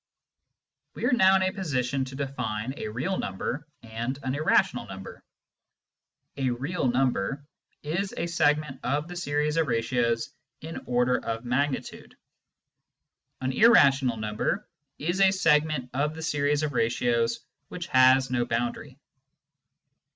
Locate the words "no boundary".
18.31-18.97